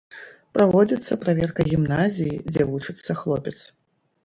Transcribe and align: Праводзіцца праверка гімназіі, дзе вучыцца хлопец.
Праводзіцца 0.57 1.17
праверка 1.25 1.61
гімназіі, 1.73 2.41
дзе 2.51 2.69
вучыцца 2.73 3.21
хлопец. 3.23 3.57